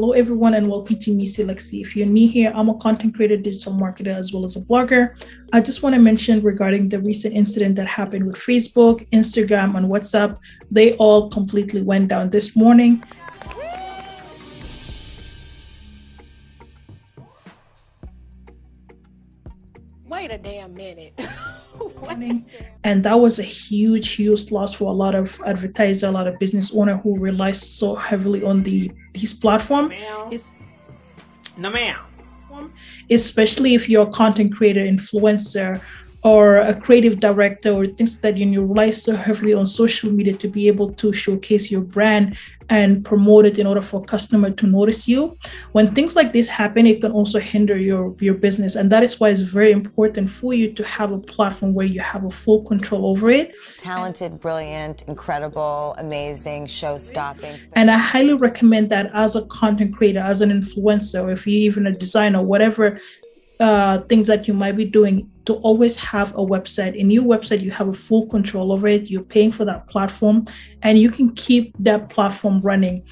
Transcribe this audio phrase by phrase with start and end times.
[0.00, 1.82] Hello, everyone, and welcome to Nisi Lexi.
[1.82, 5.14] If you're new here, I'm a content creator, digital marketer, as well as a blogger.
[5.52, 9.88] I just want to mention regarding the recent incident that happened with Facebook, Instagram, and
[9.88, 10.38] WhatsApp.
[10.70, 13.04] They all completely went down this morning.
[20.10, 21.12] Wait a damn minute.
[22.84, 26.36] and that was a huge, huge loss for a lot of advertisers, a lot of
[26.40, 29.92] business owner who rely so heavily on the this platform.
[31.56, 32.00] No, ma'am.
[33.08, 35.80] Especially if you're a content creator, influencer,
[36.22, 40.48] or a creative director or things that you rely so heavily on social media to
[40.48, 42.36] be able to showcase your brand
[42.68, 45.36] and promote it in order for customer to notice you.
[45.72, 48.76] When things like this happen it can also hinder your your business.
[48.76, 52.00] And that is why it's very important for you to have a platform where you
[52.00, 53.54] have a full control over it.
[53.78, 60.20] Talented brilliant incredible amazing show stopping and i highly recommend that as a content creator
[60.20, 62.98] as an influencer or if you're even a designer whatever
[63.60, 66.98] uh, things that you might be doing to always have a website.
[66.98, 69.10] A new website you have a full control over it.
[69.10, 70.46] You're paying for that platform
[70.82, 73.04] and you can keep that platform running.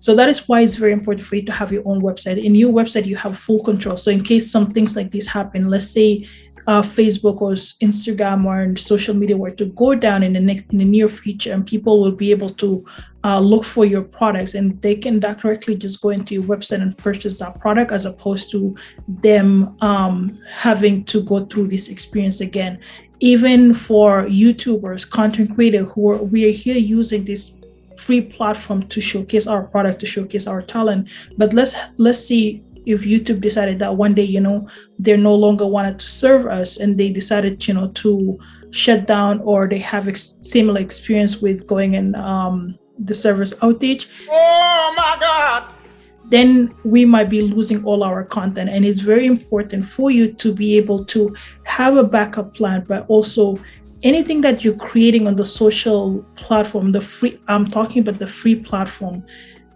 [0.00, 2.42] So that is why it's very important for you to have your own website.
[2.42, 3.96] In your website you have full control.
[3.96, 6.26] So in case some things like this happen let's say
[6.68, 7.52] uh, Facebook or
[7.82, 11.52] Instagram or social media were to go down in the next in the near future,
[11.52, 12.84] and people will be able to
[13.28, 16.96] uh, look for your products, and they can directly just go into your website and
[16.96, 18.74] purchase that product, as opposed to
[19.06, 22.78] them um, having to go through this experience again.
[23.20, 27.56] Even for YouTubers, content creators who are we are here using this
[27.98, 33.02] free platform to showcase our product to showcase our talent but let's let's see if
[33.02, 34.66] YouTube decided that one day, you know,
[34.98, 38.38] they no longer wanted to serve us and they decided, you know, to
[38.70, 44.06] shut down or they have ex- similar experience with going and um, the service outage.
[44.30, 45.72] Oh my God!
[46.30, 48.68] Then we might be losing all our content.
[48.70, 51.34] And it's very important for you to be able to
[51.64, 53.58] have a backup plan, but also
[54.02, 58.56] anything that you're creating on the social platform, the free, I'm talking about the free
[58.56, 59.24] platform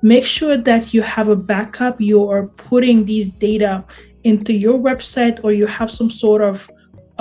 [0.02, 3.84] make sure that you have a backup you are putting these data
[4.24, 6.68] into your website or you have some sort of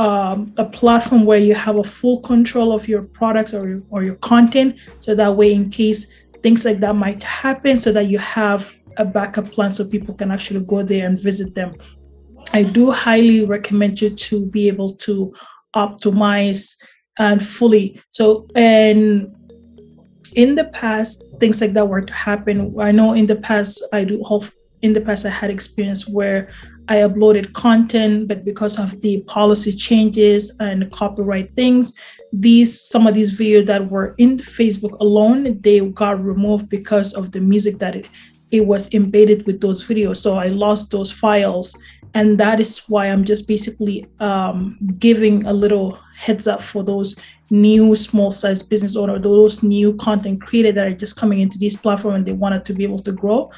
[0.01, 4.03] um, a platform where you have a full control of your products or your, or
[4.03, 6.07] your content so that way in case
[6.41, 10.31] things like that might happen so that you have a backup plan so people can
[10.31, 11.71] actually go there and visit them.
[12.51, 15.35] I do highly recommend you to be able to
[15.75, 16.75] optimize
[17.19, 18.01] and fully.
[18.09, 19.31] So and
[20.33, 22.75] in the past things like that were to happen.
[22.79, 24.23] I know in the past i do
[24.81, 26.49] in the past i had experience where
[26.87, 31.93] i uploaded content but because of the policy changes and copyright things
[32.33, 37.31] these some of these videos that were in facebook alone they got removed because of
[37.31, 38.09] the music that it,
[38.51, 40.17] it was embedded with those videos.
[40.17, 41.75] So i lost those files.
[42.13, 47.15] And that is why i'm just basically um, giving a little heads up for those
[47.49, 51.75] new small size business owner those new content creators that are just coming into this
[51.75, 53.49] platform and they wanted to be able to grow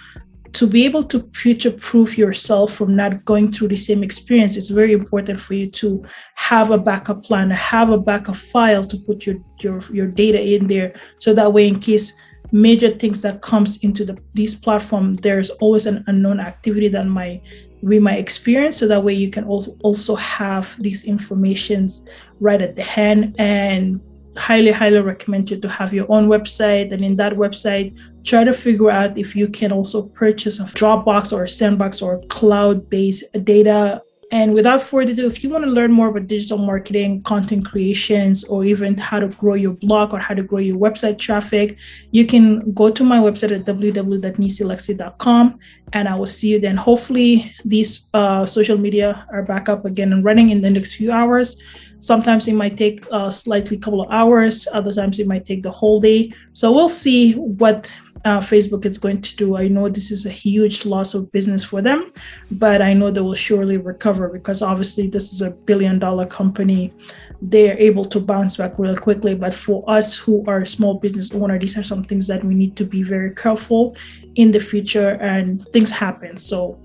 [0.53, 4.69] to be able to future proof yourself from not going through the same experience it's
[4.69, 6.03] very important for you to
[6.35, 10.67] have a backup plan have a backup file to put your your, your data in
[10.67, 10.93] there.
[11.17, 12.13] So that way in case
[12.51, 17.41] major things that comes into the this platform there's always an unknown activity that might
[17.81, 18.77] we might experience.
[18.77, 22.05] So that way you can also also have these informations
[22.39, 23.99] right at the hand and
[24.35, 26.93] highly highly recommend you to have your own website.
[26.93, 31.33] And in that website try to figure out if you can also purchase a dropbox
[31.33, 34.01] or a sandbox or cloud based data
[34.33, 38.43] and without further ado, if you want to learn more about digital marketing, content creations,
[38.45, 41.77] or even how to grow your blog or how to grow your website traffic,
[42.09, 45.59] you can go to my website at www.nisilexi.com
[45.93, 46.75] and I will see you then.
[46.77, 51.11] Hopefully, these uh, social media are back up again and running in the next few
[51.11, 51.61] hours.
[51.99, 55.69] Sometimes it might take a slightly couple of hours, other times it might take the
[55.69, 56.33] whole day.
[56.53, 57.91] So we'll see what
[58.25, 59.57] uh, Facebook is going to do.
[59.57, 62.09] I know this is a huge loss of business for them,
[62.51, 66.93] but I know they will surely recover because obviously this is a billion dollar company.
[67.41, 69.35] They're able to bounce back really quickly.
[69.35, 72.77] But for us who are small business owner, these are some things that we need
[72.77, 73.95] to be very careful
[74.35, 76.37] in the future and things happen.
[76.37, 76.81] So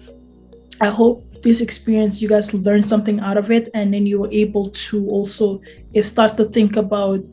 [0.81, 4.31] I hope this experience you guys learned something out of it and then you were
[4.33, 5.61] able to also
[6.03, 7.25] start to think about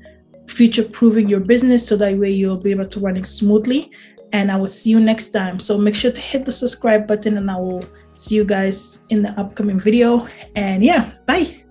[0.47, 3.92] future proofing your business so that way you'll be able to run it smoothly.
[4.33, 5.59] And I will see you next time.
[5.59, 7.83] So make sure to hit the subscribe button and I will
[8.15, 10.27] see you guys in the upcoming video.
[10.56, 11.63] And yeah, bye.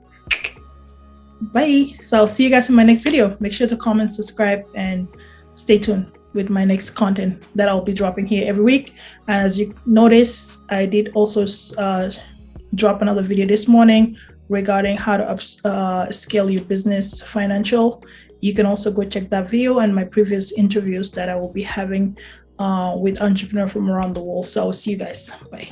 [1.53, 1.97] Bye.
[2.03, 3.37] So I'll see you guys in my next video.
[3.41, 5.09] Make sure to comment, subscribe, and
[5.55, 6.07] stay tuned.
[6.35, 8.95] with my next content that I'll be dropping here every week.
[9.29, 11.47] As you notice, I did also
[11.79, 12.11] uh,
[12.75, 14.17] drop another video this morning
[14.49, 18.03] regarding how to up, uh, scale your business financial.
[18.45, 21.63] You can also go check that video and my previous interviews that I will be
[21.63, 22.15] having
[22.59, 24.45] uh, with entrepreneurs from around the world.
[24.45, 25.31] So I'll see you guys.
[25.51, 25.71] Bye.